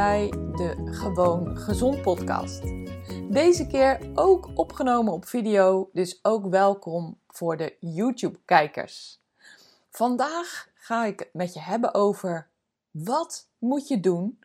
[0.00, 2.62] Bij de Gewoon Gezond podcast.
[3.30, 9.20] Deze keer ook opgenomen op video, dus ook welkom voor de YouTube-kijkers.
[9.90, 12.48] Vandaag ga ik het met je hebben over
[12.90, 14.38] wat moet je doen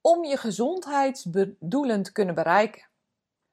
[0.00, 2.86] om je gezondheidsdoelen te kunnen bereiken.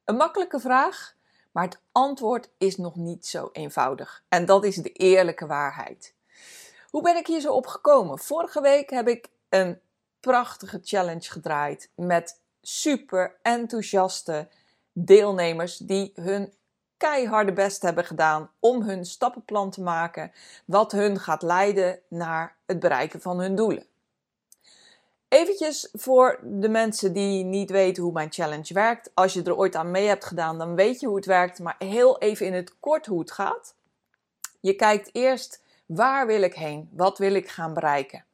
[0.06, 1.16] Een makkelijke vraag,
[1.52, 4.24] maar het antwoord is nog niet zo eenvoudig.
[4.30, 6.14] En dat is de eerlijke waarheid.
[6.90, 8.20] Hoe ben ik hier zo op gekomen?
[8.20, 9.80] Vorige week heb ik een
[10.20, 14.48] prachtige challenge gedraaid met super enthousiaste
[14.94, 16.54] deelnemers die hun
[16.98, 20.32] keiharde best hebben gedaan om hun stappenplan te maken,
[20.66, 23.86] wat hun gaat leiden naar het bereiken van hun doelen.
[25.28, 29.12] Eventjes voor de mensen die niet weten hoe mijn challenge werkt.
[29.14, 31.60] Als je er ooit aan mee hebt gedaan, dan weet je hoe het werkt.
[31.60, 33.76] Maar heel even in het kort hoe het gaat.
[34.60, 36.90] Je kijkt eerst waar wil ik heen?
[36.92, 38.27] Wat wil ik gaan bereiken?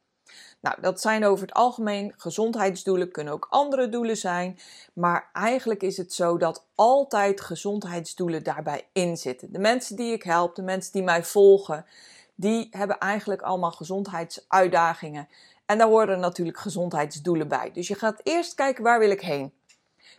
[0.64, 4.58] Nou, dat zijn over het algemeen gezondheidsdoelen, kunnen ook andere doelen zijn.
[4.92, 9.52] Maar eigenlijk is het zo dat altijd gezondheidsdoelen daarbij inzitten.
[9.52, 11.86] De mensen die ik help, de mensen die mij volgen,
[12.34, 15.28] die hebben eigenlijk allemaal gezondheidsuitdagingen.
[15.66, 17.70] En daar horen natuurlijk gezondheidsdoelen bij.
[17.72, 19.52] Dus je gaat eerst kijken waar wil ik heen.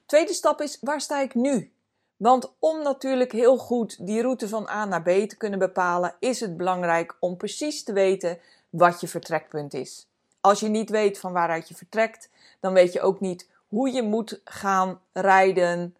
[0.05, 1.71] Tweede stap is waar sta ik nu?
[2.17, 6.39] Want om natuurlijk heel goed die route van A naar B te kunnen bepalen, is
[6.39, 8.39] het belangrijk om precies te weten
[8.69, 10.07] wat je vertrekpunt is.
[10.45, 12.29] Als je niet weet van waaruit je vertrekt,
[12.59, 15.95] dan weet je ook niet hoe je moet gaan rijden,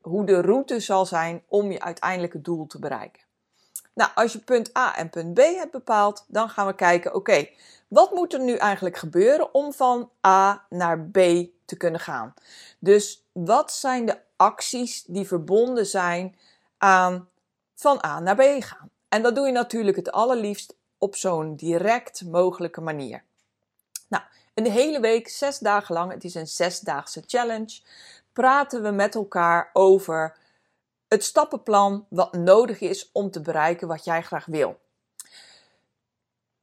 [0.00, 3.22] hoe de route zal zijn om je uiteindelijke doel te bereiken.
[3.92, 7.48] Nou, als je punt A en punt B hebt bepaald, dan gaan we kijken, oké,
[7.88, 11.18] wat moet er nu eigenlijk gebeuren om van A naar B
[11.64, 12.34] te kunnen gaan?
[12.78, 16.36] Dus wat zijn de acties die verbonden zijn
[16.78, 17.28] aan
[17.74, 18.90] van A naar B gaan?
[19.08, 23.22] En dat doe je natuurlijk het allerliefst op zo'n direct mogelijke manier.
[24.14, 27.80] Nou, een hele week, zes dagen lang, het is een zesdaagse challenge,
[28.32, 30.36] praten we met elkaar over
[31.08, 34.80] het stappenplan wat nodig is om te bereiken wat jij graag wil.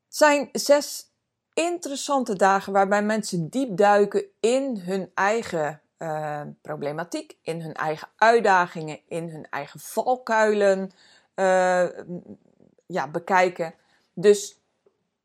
[0.05, 1.05] Het zijn zes
[1.53, 8.99] interessante dagen waarbij mensen diep duiken in hun eigen uh, problematiek, in hun eigen uitdagingen,
[9.07, 10.91] in hun eigen valkuilen
[11.35, 11.87] uh,
[12.85, 13.73] ja, bekijken.
[14.13, 14.59] Dus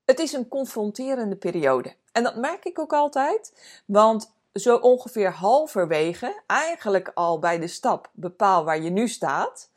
[0.04, 1.94] het is een confronterende periode.
[2.16, 3.52] En dat merk ik ook altijd,
[3.86, 9.70] want zo ongeveer halverwege, eigenlijk al bij de stap bepaal waar je nu staat,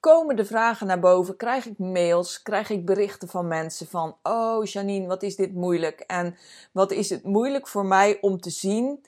[0.00, 1.36] komen de vragen naar boven.
[1.36, 6.00] Krijg ik mails, krijg ik berichten van mensen van: Oh Janine, wat is dit moeilijk?
[6.00, 6.36] En
[6.72, 9.04] wat is het moeilijk voor mij om te zien,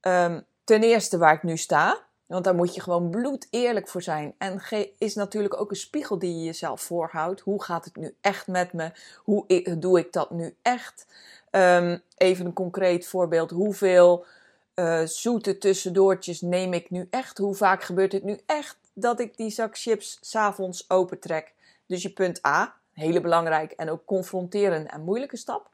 [0.00, 2.06] um, ten eerste waar ik nu sta.
[2.26, 4.34] Want daar moet je gewoon bloed eerlijk voor zijn.
[4.38, 4.62] En
[4.98, 7.40] is natuurlijk ook een spiegel die je jezelf voorhoudt.
[7.40, 8.92] Hoe gaat het nu echt met me?
[9.16, 11.06] Hoe doe ik dat nu echt?
[11.50, 13.50] Um, even een concreet voorbeeld.
[13.50, 14.24] Hoeveel
[14.74, 17.38] uh, zoete tussendoortjes neem ik nu echt?
[17.38, 21.54] Hoe vaak gebeurt het nu echt dat ik die zak chips s'avonds opentrek?
[21.86, 25.70] Dus je punt A, hele belangrijk en ook confronterende en moeilijke stap.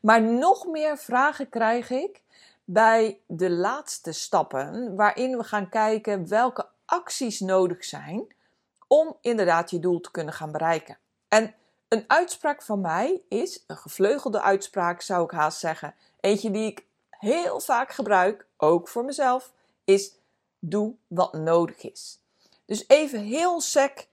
[0.00, 2.22] Maar nog meer vragen krijg ik
[2.64, 8.26] bij de laatste stappen, waarin we gaan kijken welke acties nodig zijn
[8.86, 10.98] om inderdaad je doel te kunnen gaan bereiken.
[11.28, 11.54] En
[11.88, 16.86] een uitspraak van mij is, een gevleugelde uitspraak zou ik haast zeggen, eentje die ik
[17.10, 19.52] heel vaak gebruik, ook voor mezelf,
[19.84, 20.14] is
[20.58, 22.18] doe wat nodig is.
[22.64, 24.08] Dus even heel sec,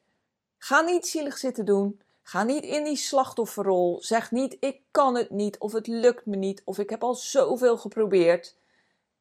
[0.57, 2.01] ga niet zielig zitten doen.
[2.23, 4.01] Ga niet in die slachtofferrol.
[4.01, 7.15] Zeg niet ik kan het niet of het lukt me niet of ik heb al
[7.15, 8.55] zoveel geprobeerd.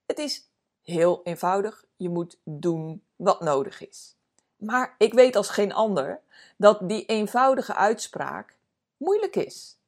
[0.06, 0.50] Het is
[0.82, 1.84] heel eenvoudig.
[1.96, 4.16] Je moet doen wat nodig is.
[4.60, 6.20] Maar ik weet als geen ander
[6.56, 8.56] dat die eenvoudige uitspraak
[8.96, 9.78] moeilijk is.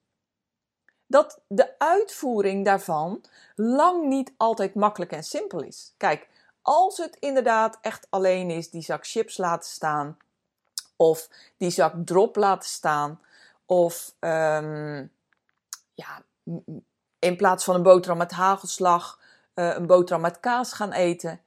[1.13, 3.25] dat de uitvoering daarvan
[3.55, 5.95] lang niet altijd makkelijk en simpel is.
[5.97, 6.29] Kijk,
[6.63, 10.19] als het inderdaad echt alleen is die zak chips laten staan,
[10.97, 13.21] of die zak drop laten staan,
[13.67, 15.13] of um,
[15.95, 16.23] ja,
[17.19, 19.21] in plaats van een boterham met hagelslag,
[19.55, 21.41] uh, een boterham met kaas gaan eten,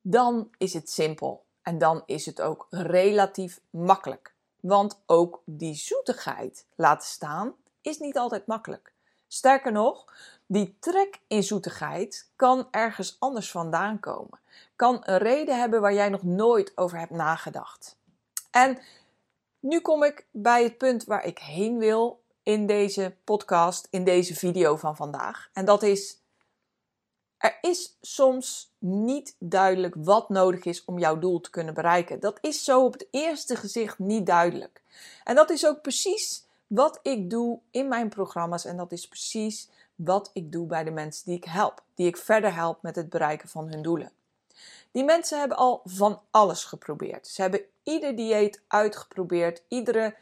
[0.00, 1.44] dan is het simpel.
[1.68, 4.34] En dan is het ook relatief makkelijk.
[4.60, 8.92] Want ook die zoetigheid laten staan is niet altijd makkelijk.
[9.26, 10.12] Sterker nog,
[10.46, 14.38] die trek in zoetigheid kan ergens anders vandaan komen.
[14.76, 17.96] Kan een reden hebben waar jij nog nooit over hebt nagedacht.
[18.50, 18.78] En
[19.60, 24.34] nu kom ik bij het punt waar ik heen wil in deze podcast, in deze
[24.34, 25.48] video van vandaag.
[25.52, 26.18] En dat is:
[27.38, 32.20] er is soms niet duidelijk wat nodig is om jouw doel te kunnen bereiken.
[32.20, 34.82] Dat is zo op het eerste gezicht niet duidelijk.
[35.24, 39.68] En dat is ook precies wat ik doe in mijn programma's en dat is precies
[39.94, 43.08] wat ik doe bij de mensen die ik help, die ik verder help met het
[43.08, 44.12] bereiken van hun doelen.
[44.90, 47.26] Die mensen hebben al van alles geprobeerd.
[47.26, 50.14] Ze hebben ieder dieet uitgeprobeerd, iedere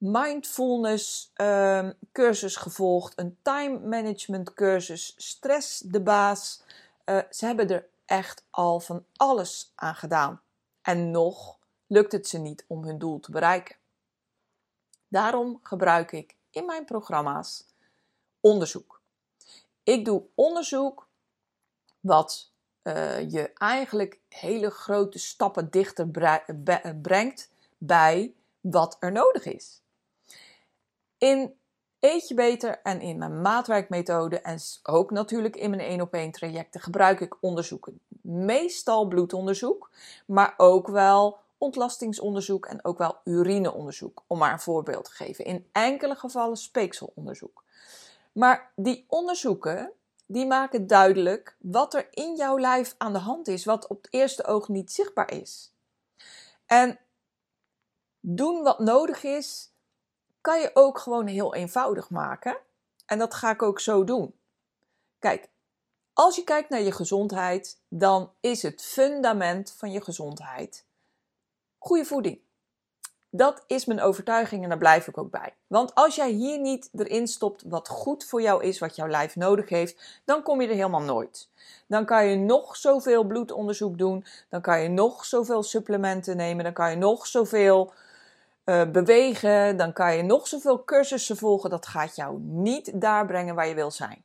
[0.00, 6.62] mindfulness uh, cursus gevolgd, een time management cursus, stress de baas.
[7.04, 10.40] Uh, ze hebben er echt al van alles aan gedaan.
[10.82, 13.76] En nog lukt het ze niet om hun doel te bereiken.
[15.08, 17.64] Daarom gebruik ik in mijn programma's
[18.40, 19.00] onderzoek.
[19.82, 21.08] Ik doe onderzoek
[22.00, 22.50] wat
[22.82, 26.08] uh, je eigenlijk hele grote stappen dichter
[27.02, 29.82] brengt bij wat er nodig is.
[31.20, 31.54] In
[32.00, 36.80] Eet beter en in mijn maatwerkmethode en ook natuurlijk in mijn 1 op 1 trajecten
[36.80, 38.00] gebruik ik onderzoeken.
[38.22, 39.90] Meestal bloedonderzoek,
[40.26, 45.44] maar ook wel ontlastingsonderzoek en ook wel urineonderzoek, om maar een voorbeeld te geven.
[45.44, 47.64] In enkele gevallen speekselonderzoek.
[48.32, 49.92] Maar die onderzoeken,
[50.26, 54.12] die maken duidelijk wat er in jouw lijf aan de hand is, wat op het
[54.12, 55.72] eerste oog niet zichtbaar is.
[56.66, 56.98] En
[58.20, 59.69] doen wat nodig is,
[60.40, 62.56] kan je ook gewoon heel eenvoudig maken.
[63.06, 64.34] En dat ga ik ook zo doen.
[65.18, 65.48] Kijk,
[66.12, 70.84] als je kijkt naar je gezondheid, dan is het fundament van je gezondheid
[71.80, 72.38] goede voeding.
[73.30, 75.54] Dat is mijn overtuiging en daar blijf ik ook bij.
[75.66, 79.36] Want als jij hier niet erin stopt wat goed voor jou is, wat jouw lijf
[79.36, 81.48] nodig heeft, dan kom je er helemaal nooit.
[81.86, 86.72] Dan kan je nog zoveel bloedonderzoek doen, dan kan je nog zoveel supplementen nemen, dan
[86.72, 87.92] kan je nog zoveel
[88.64, 91.70] uh, bewegen, dan kan je nog zoveel cursussen volgen.
[91.70, 94.24] Dat gaat jou niet daar brengen waar je wil zijn.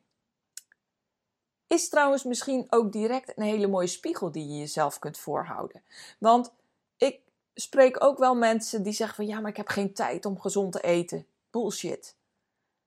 [1.68, 5.84] Is trouwens misschien ook direct een hele mooie spiegel die je jezelf kunt voorhouden.
[6.20, 6.54] Want
[6.98, 7.20] ik
[7.54, 10.72] spreek ook wel mensen die zeggen van ja, maar ik heb geen tijd om gezond
[10.72, 11.28] te eten.
[11.50, 12.16] Bullshit.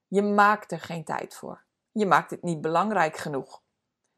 [0.08, 1.62] Je maakt er geen tijd voor.
[1.92, 3.62] Je maakt het niet belangrijk genoeg.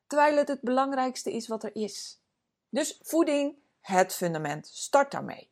[0.07, 2.21] Terwijl het het belangrijkste is wat er is.
[2.69, 4.67] Dus voeding, het fundament.
[4.67, 5.51] Start daarmee.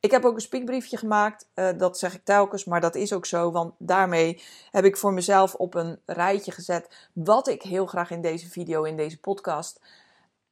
[0.00, 3.26] Ik heb ook een spiekbriefje gemaakt, uh, dat zeg ik telkens, maar dat is ook
[3.26, 8.10] zo, want daarmee heb ik voor mezelf op een rijtje gezet wat ik heel graag
[8.10, 9.80] in deze video, in deze podcast,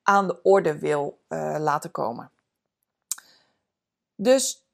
[0.02, 2.31] aan de orde wil uh, laten komen.
[4.16, 4.66] Dus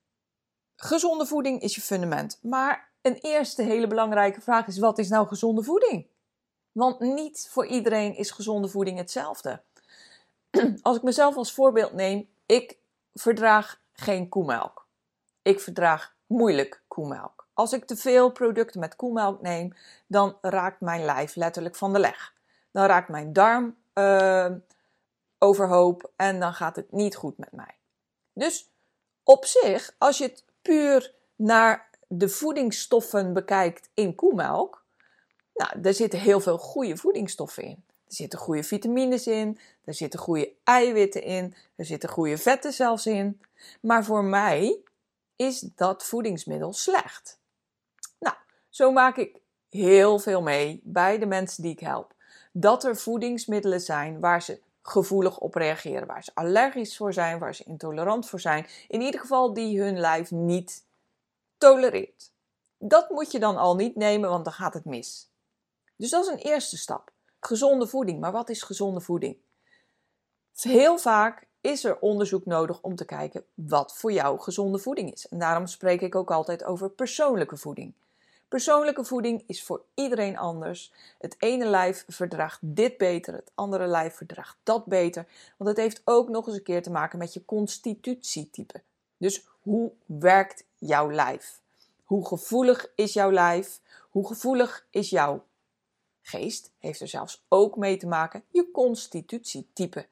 [0.76, 2.38] gezonde voeding is je fundament.
[2.42, 6.06] Maar een eerste hele belangrijke vraag is: wat is nou gezonde voeding?
[6.72, 9.62] Want niet voor iedereen is gezonde voeding hetzelfde.
[10.82, 12.78] Als ik mezelf als voorbeeld neem, ik
[13.14, 14.86] verdraag geen koemelk.
[15.42, 17.46] Ik verdraag moeilijk koemelk.
[17.54, 19.74] Als ik te veel producten met koemelk neem,
[20.06, 22.34] dan raakt mijn lijf letterlijk van de leg.
[22.70, 24.50] Dan raakt mijn darm uh,
[25.38, 27.76] overhoop en dan gaat het niet goed met mij.
[28.32, 28.70] Dus
[29.22, 34.84] op zich, als je het puur naar de voedingsstoffen bekijkt in koemelk,
[35.54, 37.84] nou, daar zitten heel veel goede voedingsstoffen in.
[38.12, 43.06] Er zitten goede vitamines in, er zitten goede eiwitten in, er zitten goede vetten zelfs
[43.06, 43.40] in.
[43.80, 44.78] Maar voor mij
[45.36, 47.38] is dat voedingsmiddel slecht.
[48.18, 48.36] Nou,
[48.68, 49.36] zo maak ik
[49.68, 52.14] heel veel mee bij de mensen die ik help.
[52.52, 57.54] Dat er voedingsmiddelen zijn waar ze gevoelig op reageren, waar ze allergisch voor zijn, waar
[57.54, 58.66] ze intolerant voor zijn.
[58.88, 60.84] In ieder geval die hun lijf niet
[61.58, 62.32] tolereert.
[62.78, 65.30] Dat moet je dan al niet nemen, want dan gaat het mis.
[65.96, 67.11] Dus dat is een eerste stap.
[67.44, 68.20] Gezonde voeding.
[68.20, 69.36] Maar wat is gezonde voeding?
[70.60, 75.28] Heel vaak is er onderzoek nodig om te kijken wat voor jou gezonde voeding is.
[75.28, 77.92] En daarom spreek ik ook altijd over persoonlijke voeding.
[78.48, 80.92] Persoonlijke voeding is voor iedereen anders.
[81.18, 85.26] Het ene lijf verdraagt dit beter, het andere lijf verdraagt dat beter.
[85.56, 88.80] Want het heeft ook nog eens een keer te maken met je constitutietype.
[89.16, 91.60] Dus hoe werkt jouw lijf?
[92.04, 93.80] Hoe gevoelig is jouw lijf?
[94.10, 95.44] Hoe gevoelig is jouw
[96.22, 96.70] geest?
[96.78, 100.06] Heeft er zelfs ook mee te maken je constitutietype.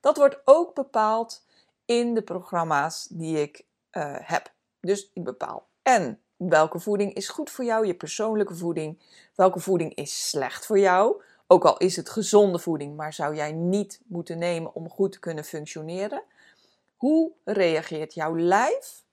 [0.00, 1.44] Dat wordt ook bepaald
[1.84, 4.52] in de programma's die ik uh, heb.
[4.80, 8.98] Dus ik bepaal en welke voeding is goed voor jou, je persoonlijke voeding.
[9.34, 11.22] Welke voeding is slecht voor jou.
[11.46, 15.18] Ook al is het gezonde voeding, maar zou jij niet moeten nemen om goed te
[15.18, 16.22] kunnen functioneren.
[16.96, 19.04] Hoe reageert jouw lijf?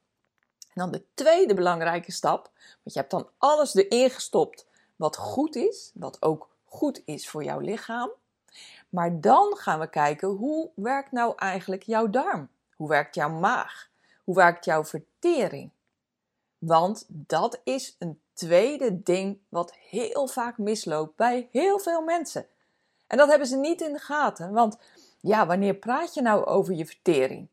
[0.60, 2.52] En dan de tweede belangrijke stap,
[2.84, 4.67] want je hebt dan alles erin gestopt
[4.98, 8.10] wat goed is, wat ook goed is voor jouw lichaam.
[8.90, 12.50] Maar dan gaan we kijken hoe werkt nou eigenlijk jouw darm?
[12.76, 13.90] Hoe werkt jouw maag?
[14.24, 15.70] Hoe werkt jouw vertering?
[16.58, 22.46] Want dat is een tweede ding wat heel vaak misloopt bij heel veel mensen.
[23.08, 24.52] En dat hebben ze niet in de gaten.
[24.52, 24.78] Want
[25.22, 27.48] ja, wanneer praat je nou over je vertering?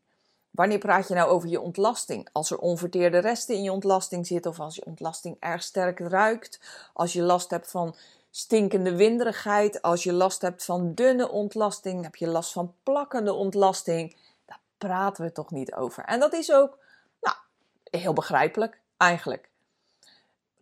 [0.55, 2.29] Wanneer praat je nou over je ontlasting?
[2.31, 6.59] Als er onverteerde resten in je ontlasting zitten of als je ontlasting erg sterk ruikt,
[6.93, 7.95] als je last hebt van
[8.29, 14.15] stinkende winderigheid, als je last hebt van dunne ontlasting, heb je last van plakkende ontlasting,
[14.45, 16.03] daar praten we toch niet over.
[16.03, 16.77] En dat is ook
[17.21, 17.35] nou,
[17.83, 19.49] heel begrijpelijk eigenlijk.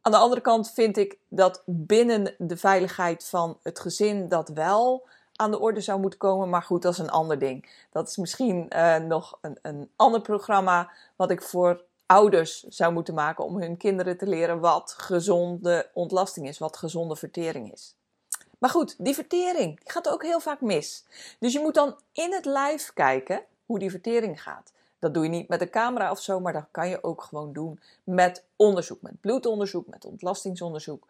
[0.01, 5.07] Aan de andere kant vind ik dat binnen de veiligheid van het gezin dat wel
[5.35, 6.49] aan de orde zou moeten komen.
[6.49, 7.69] Maar goed, dat is een ander ding.
[7.91, 13.13] Dat is misschien uh, nog een, een ander programma wat ik voor ouders zou moeten
[13.13, 17.95] maken om hun kinderen te leren wat gezonde ontlasting is, wat gezonde vertering is.
[18.57, 21.03] Maar goed, die vertering die gaat ook heel vaak mis.
[21.39, 24.71] Dus je moet dan in het lijf kijken hoe die vertering gaat.
[24.99, 27.53] Dat doe je niet met een camera of zo, maar dat kan je ook gewoon
[27.53, 31.07] doen met onderzoek, met bloedonderzoek, met ontlastingsonderzoek.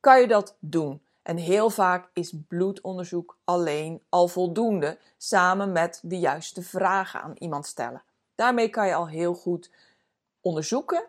[0.00, 1.00] Kan je dat doen?
[1.28, 7.66] En heel vaak is bloedonderzoek alleen al voldoende, samen met de juiste vragen aan iemand
[7.66, 8.02] stellen.
[8.34, 9.70] Daarmee kan je al heel goed
[10.40, 11.08] onderzoeken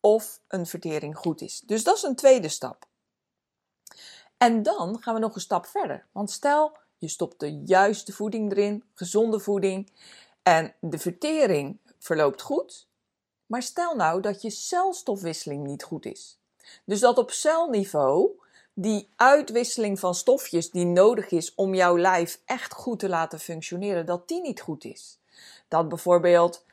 [0.00, 1.60] of een vertering goed is.
[1.60, 2.86] Dus dat is een tweede stap.
[4.36, 6.06] En dan gaan we nog een stap verder.
[6.12, 9.92] Want stel, je stopt de juiste voeding erin, gezonde voeding,
[10.42, 12.88] en de vertering verloopt goed.
[13.46, 16.38] Maar stel nou dat je celstofwisseling niet goed is.
[16.84, 18.44] Dus dat op celniveau
[18.78, 24.06] die uitwisseling van stofjes die nodig is om jouw lijf echt goed te laten functioneren,
[24.06, 25.18] dat die niet goed is.
[25.68, 26.64] Dat bijvoorbeeld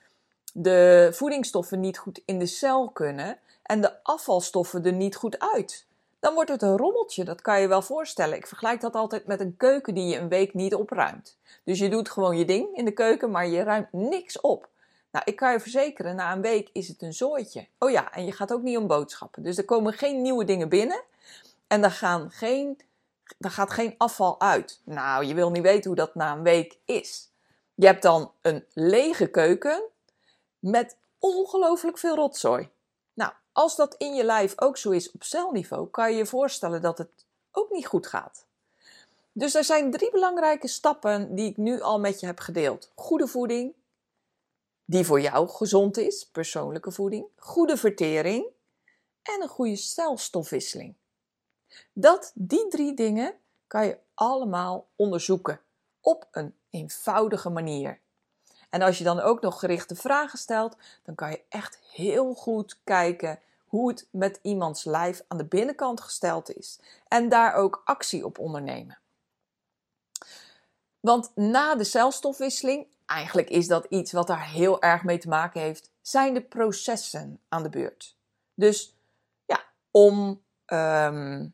[0.54, 5.86] de voedingsstoffen niet goed in de cel kunnen en de afvalstoffen er niet goed uit.
[6.20, 8.38] Dan wordt het een rommeltje, dat kan je wel voorstellen.
[8.38, 11.38] Ik vergelijk dat altijd met een keuken die je een week niet opruimt.
[11.64, 14.70] Dus je doet gewoon je ding in de keuken, maar je ruimt niks op.
[15.12, 17.68] Nou, ik kan je verzekeren, na een week is het een zooitje.
[17.80, 19.44] Oh ja, en je gaat ook niet om boodschappen.
[19.44, 21.04] Dus er komen geen nieuwe dingen binnen
[21.74, 22.80] en er, gaan geen,
[23.40, 24.82] gaat geen afval uit.
[24.84, 27.30] Nou, je wil niet weten hoe dat na een week is.
[27.76, 29.84] Je hebt dan een lege keuken
[30.60, 32.70] met ongelooflijk veel rotzooi.
[33.14, 36.82] Nou, als dat in je lijf ook zo is op celniveau, kan je je voorstellen
[36.82, 38.46] dat het ook niet goed gaat.
[39.32, 43.28] Dus er zijn drie belangrijke stappen die ik nu al met je heb gedeeld: goede
[43.28, 43.74] voeding,
[44.86, 48.46] die voor jou gezond is, persoonlijke voeding, goede vertering
[49.24, 50.96] en een goede celstofwisseling.
[51.94, 53.34] Dat, die drie dingen
[53.68, 55.60] kan je allemaal onderzoeken
[56.02, 58.00] op een eenvoudige manier.
[58.70, 62.80] En als je dan ook nog gerichte vragen stelt, dan kan je echt heel goed
[62.84, 68.26] kijken hoe het met iemands lijf aan de binnenkant gesteld is en daar ook actie
[68.26, 68.98] op ondernemen.
[71.00, 75.62] Want na de celstofwisseling, eigenlijk is dat iets wat daar heel erg mee te maken
[75.62, 78.18] heeft, zijn de processen aan de beurt.
[78.54, 78.96] Dus
[79.46, 80.42] ja, om.
[80.66, 81.54] Um,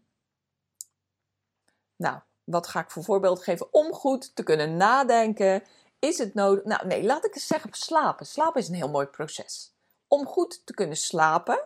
[2.00, 3.74] nou, wat ga ik voor voorbeeld geven?
[3.74, 5.63] Om goed te kunnen nadenken,
[6.00, 6.63] is het nodig.
[6.63, 8.25] Nou, nee, laat ik eens zeggen: slapen.
[8.25, 9.74] Slapen is een heel mooi proces.
[10.08, 11.60] Om goed te kunnen slapen,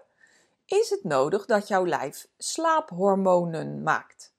[0.66, 4.34] is het nodig dat jouw lijf slaaphormonen maakt.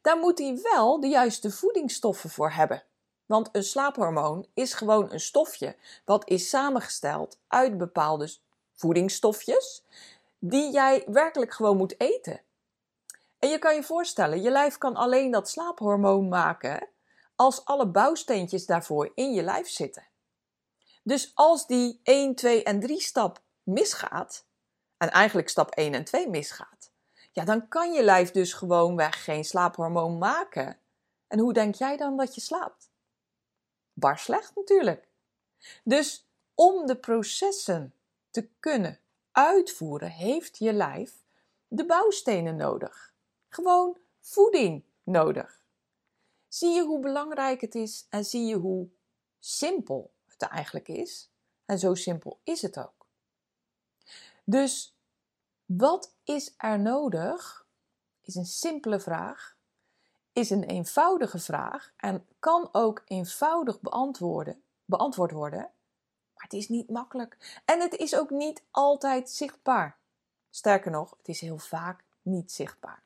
[0.00, 2.82] Daar moet hij wel de juiste voedingsstoffen voor hebben.
[3.26, 8.34] Want een slaaphormoon is gewoon een stofje wat is samengesteld uit bepaalde
[8.74, 9.82] voedingsstofjes
[10.38, 12.40] die jij werkelijk gewoon moet eten.
[13.44, 16.88] En je kan je voorstellen, je lijf kan alleen dat slaaphormoon maken
[17.36, 20.06] als alle bouwsteentjes daarvoor in je lijf zitten.
[21.02, 24.46] Dus als die 1, 2 en 3 stap misgaat,
[24.96, 26.90] en eigenlijk stap 1 en 2 misgaat,
[27.32, 30.78] ja, dan kan je lijf dus gewoonweg geen slaaphormoon maken.
[31.26, 32.90] En hoe denk jij dan dat je slaapt?
[33.92, 35.08] Bar slecht natuurlijk.
[35.82, 37.94] Dus om de processen
[38.30, 39.00] te kunnen
[39.32, 41.12] uitvoeren, heeft je lijf
[41.68, 43.13] de bouwstenen nodig.
[43.54, 45.64] Gewoon voeding nodig.
[46.48, 48.88] Zie je hoe belangrijk het is en zie je hoe
[49.38, 51.30] simpel het eigenlijk is?
[51.64, 53.06] En zo simpel is het ook.
[54.44, 54.96] Dus
[55.64, 57.66] wat is er nodig
[58.20, 59.56] is een simpele vraag,
[60.32, 65.70] is een eenvoudige vraag en kan ook eenvoudig beantwoorden, beantwoord worden,
[66.34, 67.62] maar het is niet makkelijk.
[67.64, 69.98] En het is ook niet altijd zichtbaar.
[70.50, 73.03] Sterker nog, het is heel vaak niet zichtbaar.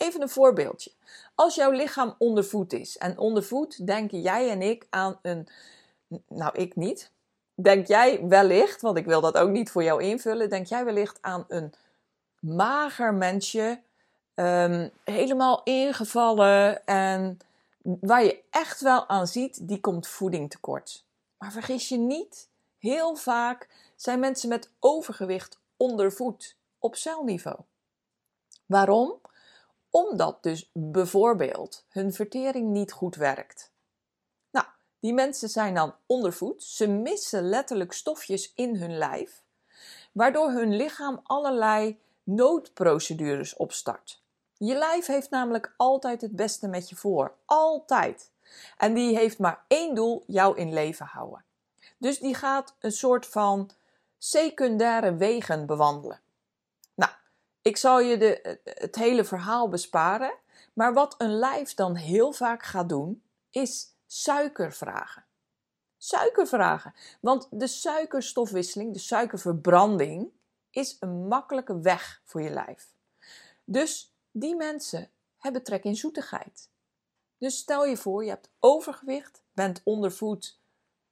[0.00, 0.92] Even een voorbeeldje.
[1.34, 5.48] Als jouw lichaam ondervoed is, en ondervoed denken jij en ik aan een,
[6.28, 7.10] nou ik niet,
[7.54, 11.18] denk jij wellicht, want ik wil dat ook niet voor jou invullen, denk jij wellicht
[11.20, 11.72] aan een
[12.38, 13.80] mager mensje,
[14.34, 17.38] ehm, helemaal ingevallen en
[17.82, 21.04] waar je echt wel aan ziet, die komt voeding tekort.
[21.38, 27.58] Maar vergis je niet, heel vaak zijn mensen met overgewicht ondervoed op celniveau.
[28.66, 29.20] Waarom?
[29.90, 33.72] Omdat dus bijvoorbeeld hun vertering niet goed werkt.
[34.50, 34.66] Nou,
[35.00, 39.42] die mensen zijn dan ondervoed, ze missen letterlijk stofjes in hun lijf,
[40.12, 44.22] waardoor hun lichaam allerlei noodprocedures opstart.
[44.56, 47.34] Je lijf heeft namelijk altijd het beste met je voor.
[47.44, 48.30] Altijd.
[48.76, 51.44] En die heeft maar één doel: jou in leven houden.
[51.98, 53.70] Dus die gaat een soort van
[54.18, 56.20] secundaire wegen bewandelen.
[57.62, 60.32] Ik zal je de, het hele verhaal besparen.
[60.72, 65.24] Maar wat een lijf dan heel vaak gaat doen, is suiker vragen.
[65.96, 66.94] Suiker vragen.
[67.20, 70.30] Want de suikerstofwisseling, de suikerverbranding,
[70.70, 72.92] is een makkelijke weg voor je lijf.
[73.64, 76.68] Dus die mensen hebben trek in zoetigheid.
[77.38, 80.59] Dus stel je voor, je hebt overgewicht, bent ondervoed,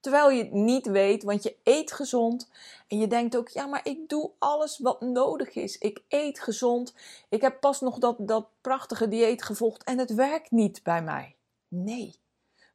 [0.01, 2.51] terwijl je het niet weet, want je eet gezond
[2.89, 5.79] en je denkt ook, ja, maar ik doe alles wat nodig is.
[5.79, 6.95] Ik eet gezond.
[7.29, 11.37] Ik heb pas nog dat, dat prachtige dieet gevolgd en het werkt niet bij mij.
[11.69, 12.15] Nee,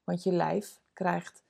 [0.03, 1.43] want je lijf krijgt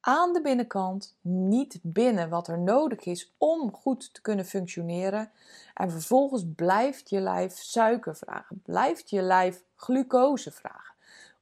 [0.00, 5.30] aan de binnenkant niet binnen wat er nodig is om goed te kunnen functioneren.
[5.74, 10.94] En vervolgens blijft je lijf suiker vragen, blijft je lijf glucose vragen.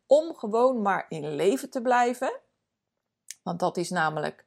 [0.06, 2.40] Om gewoon maar in leven te blijven,
[3.46, 4.44] want dat is namelijk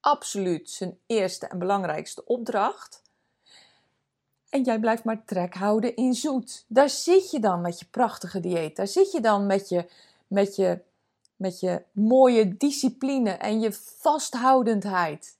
[0.00, 3.02] absoluut zijn eerste en belangrijkste opdracht.
[4.48, 6.64] En jij blijft maar trek houden in zoet.
[6.68, 8.76] Daar zit je dan met je prachtige dieet.
[8.76, 9.88] Daar zit je dan met je,
[10.26, 10.80] met je
[11.36, 15.38] met je mooie discipline en je vasthoudendheid.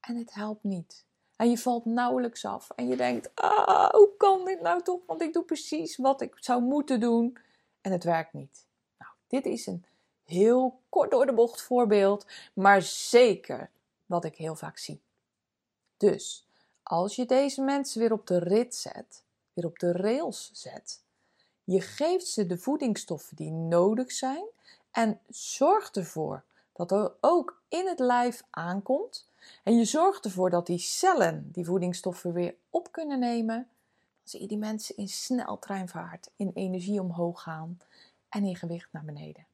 [0.00, 1.04] En het helpt niet.
[1.36, 2.70] En je valt nauwelijks af.
[2.76, 5.00] En je denkt, ah, hoe kan dit nou toch?
[5.06, 7.38] Want ik doe precies wat ik zou moeten doen.
[7.80, 8.66] En het werkt niet.
[8.98, 9.84] Nou, dit is een
[10.28, 12.26] heel kort door de bocht voorbeeld.
[12.52, 13.70] Maar zeker
[14.06, 15.00] wat ik heel vaak zie.
[15.96, 16.46] Dus,
[16.82, 21.02] als je deze mensen weer op de rit zet, weer op de rails zet.
[21.64, 24.44] Je geeft ze de voedingsstoffen die nodig zijn
[24.90, 29.28] en zorg ervoor dat er ook in het lijf aankomt.
[29.62, 33.56] En je zorgt ervoor dat die cellen die voedingsstoffen weer op kunnen nemen.
[33.56, 37.80] Dan zie je die mensen in sneltreinvaart, in energie omhoog gaan
[38.28, 39.47] en in gewicht naar beneden.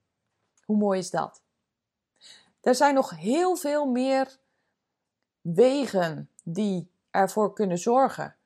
[0.66, 1.42] Hoe mooi is dat?
[2.61, 4.38] Er zijn nog heel veel meer
[5.40, 8.37] wegen die ervoor kunnen zorgen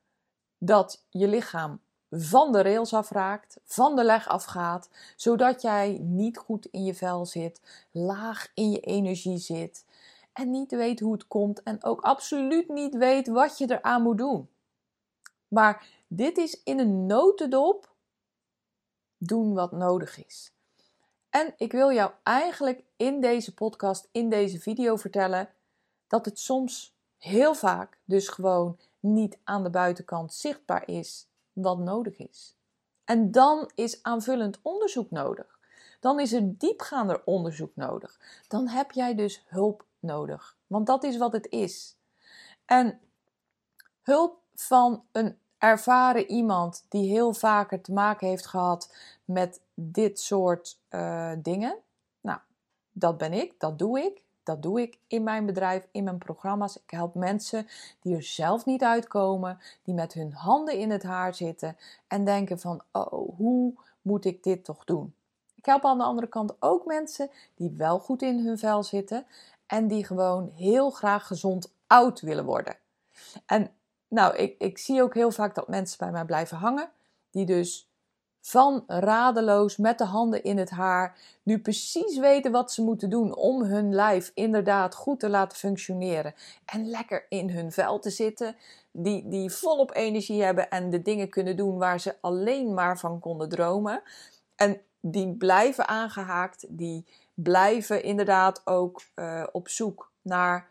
[0.58, 6.66] dat je lichaam van de rails afraakt, van de leg afgaat, zodat jij niet goed
[6.66, 9.84] in je vel zit, laag in je energie zit
[10.32, 14.18] en niet weet hoe het komt en ook absoluut niet weet wat je eraan moet
[14.18, 14.48] doen.
[15.48, 17.92] Maar dit is in een notendop
[19.18, 20.52] doen wat nodig is.
[21.38, 25.48] En ik wil jou eigenlijk in deze podcast, in deze video vertellen
[26.06, 32.16] dat het soms heel vaak dus gewoon niet aan de buitenkant zichtbaar is wat nodig
[32.16, 32.56] is.
[33.04, 35.58] En dan is aanvullend onderzoek nodig.
[36.00, 38.20] Dan is er diepgaander onderzoek nodig.
[38.48, 40.56] Dan heb jij dus hulp nodig.
[40.66, 41.96] Want dat is wat het is.
[42.64, 43.00] En
[44.02, 48.94] hulp van een ervaren iemand die heel vaker te maken heeft gehad
[49.24, 51.76] met dit soort uh, dingen.
[52.20, 52.38] Nou,
[52.92, 54.22] dat ben ik, dat doe ik.
[54.42, 56.76] Dat doe ik in mijn bedrijf, in mijn programma's.
[56.76, 57.66] Ik help mensen
[58.00, 62.58] die er zelf niet uitkomen, die met hun handen in het haar zitten en denken
[62.58, 65.14] van, oh, hoe moet ik dit toch doen?
[65.54, 69.26] Ik help aan de andere kant ook mensen die wel goed in hun vel zitten
[69.66, 72.76] en die gewoon heel graag gezond oud willen worden.
[73.46, 73.70] En
[74.08, 76.90] nou, ik, ik zie ook heel vaak dat mensen bij mij blijven hangen,
[77.30, 77.88] die dus
[78.40, 83.36] van radeloos met de handen in het haar nu precies weten wat ze moeten doen
[83.36, 88.56] om hun lijf inderdaad goed te laten functioneren en lekker in hun vel te zitten,
[88.90, 93.20] die, die volop energie hebben en de dingen kunnen doen waar ze alleen maar van
[93.20, 94.02] konden dromen.
[94.56, 100.68] En die blijven aangehaakt, die blijven inderdaad ook uh, op zoek naar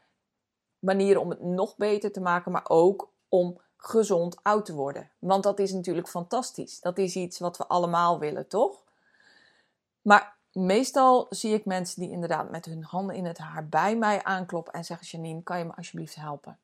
[0.80, 5.10] manieren om het nog beter te maken, maar ook om gezond oud te worden.
[5.20, 6.80] Want dat is natuurlijk fantastisch.
[6.80, 8.84] Dat is iets wat we allemaal willen, toch?
[10.02, 14.24] Maar meestal zie ik mensen die inderdaad met hun handen in het haar bij mij
[14.24, 16.60] aankloppen en zeggen: Janine, kan je me alsjeblieft helpen?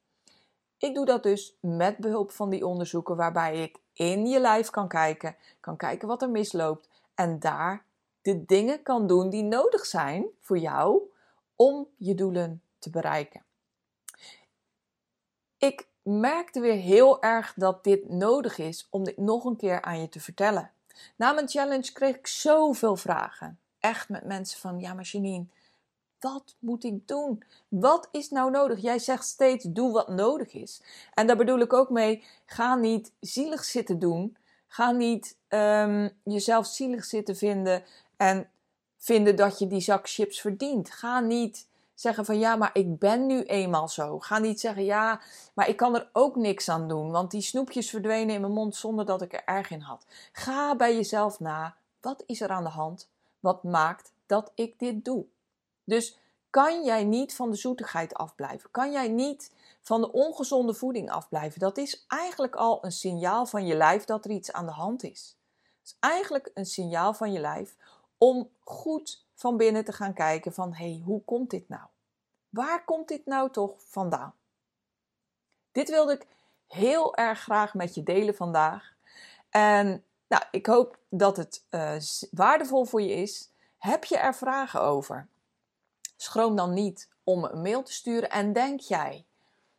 [0.78, 4.88] Ik doe dat dus met behulp van die onderzoeken, waarbij ik in je lijf kan
[4.88, 7.86] kijken, kan kijken wat er misloopt en daar
[8.21, 11.02] de dingen kan doen die nodig zijn voor jou
[11.56, 13.43] om je doelen te bereiken.
[15.58, 20.01] Ik merkte weer heel erg dat dit nodig is om dit nog een keer aan
[20.01, 20.71] je te vertellen.
[21.15, 23.59] Na mijn challenge kreeg ik zoveel vragen.
[23.79, 25.45] Echt met mensen van, ja maar Janine,
[26.19, 27.43] wat moet ik doen?
[27.67, 28.81] Wat is nou nodig?
[28.81, 30.81] Jij zegt steeds, doe wat nodig is.
[31.13, 34.37] En daar bedoel ik ook mee, ga niet zielig zitten doen.
[34.67, 37.83] Ga niet um, jezelf zielig zitten vinden
[38.17, 38.49] en
[38.97, 40.91] vinden dat je die zak chips verdient.
[40.91, 44.19] Ga niet zeggen van ja, maar ik ben nu eenmaal zo.
[44.19, 45.21] Ga niet zeggen ja,
[45.53, 48.75] maar ik kan er ook niks aan doen, want die snoepjes verdwenen in mijn mond
[48.75, 50.06] zonder dat ik er erg in had.
[50.32, 53.10] Ga bij jezelf na, wat is er aan de hand?
[53.39, 55.25] Wat maakt dat ik dit doe?
[55.84, 56.17] Dus
[56.49, 58.71] kan jij niet van de zoetigheid afblijven?
[58.71, 59.51] Kan jij niet
[59.82, 61.60] van de ongezonde voeding afblijven?
[61.60, 65.03] Dat is eigenlijk al een signaal van je lijf dat er iets aan de hand
[65.03, 65.36] is.
[65.79, 67.75] Het is eigenlijk een signaal van je lijf
[68.23, 71.83] om goed van binnen te gaan kijken van hé, hey, hoe komt dit nou?
[72.49, 74.33] Waar komt dit nou toch vandaan?
[75.71, 76.27] Dit wilde ik
[76.67, 78.95] heel erg graag met je delen vandaag.
[79.49, 81.95] En nou, ik hoop dat het uh,
[82.31, 83.49] waardevol voor je is.
[83.77, 85.27] Heb je er vragen over?
[86.17, 89.25] Schroom dan niet om een mail te sturen en denk jij,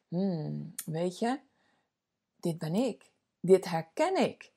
[0.09, 1.41] hmm, weet je,
[2.37, 4.53] dit ben ik, dit herken ik.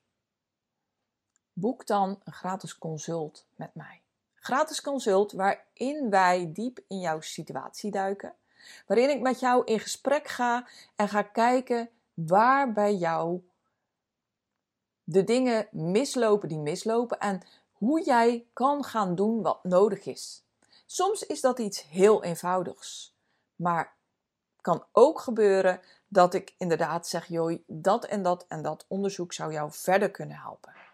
[1.60, 4.02] Boek dan een gratis consult met mij.
[4.36, 8.34] Gratis consult waarin wij diep in jouw situatie duiken,
[8.88, 13.42] waarin ik met jou in gesprek ga en ga kijken waar bij jou
[15.04, 17.42] de dingen mislopen die mislopen en
[17.72, 20.44] hoe jij kan gaan doen wat nodig is.
[20.86, 23.16] Soms is dat iets heel eenvoudigs,
[23.56, 23.96] maar
[24.62, 29.52] kan ook gebeuren dat ik inderdaad zeg: joh, dat en dat en dat onderzoek zou
[29.52, 30.87] jou verder kunnen helpen.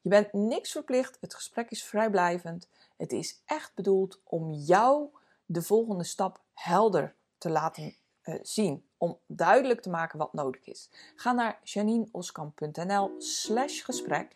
[0.00, 2.68] Je bent niks verplicht, het gesprek is vrijblijvend.
[2.96, 5.08] Het is echt bedoeld om jou
[5.46, 8.86] de volgende stap helder te laten uh, zien.
[8.96, 10.90] Om duidelijk te maken wat nodig is.
[11.14, 14.32] Ga naar janineoskamp.nl slash gesprek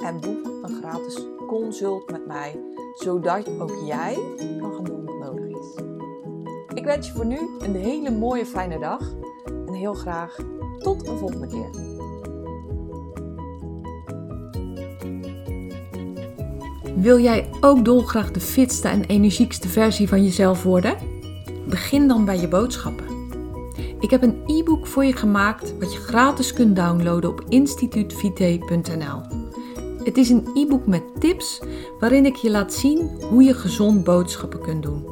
[0.00, 2.60] en boek een gratis consult met mij,
[2.94, 4.14] zodat ook jij
[4.58, 5.74] kan gaan doen wat nodig is.
[6.74, 9.12] Ik wens je voor nu een hele mooie fijne dag
[9.44, 10.36] en heel graag
[10.78, 11.91] tot een volgende keer.
[16.94, 20.96] Wil jij ook dolgraag de fitste en energiekste versie van jezelf worden?
[21.68, 23.06] Begin dan bij je boodschappen.
[24.00, 29.20] Ik heb een e-book voor je gemaakt wat je gratis kunt downloaden op instituutvite.nl.
[30.04, 31.62] Het is een e-book met tips
[32.00, 35.11] waarin ik je laat zien hoe je gezond boodschappen kunt doen.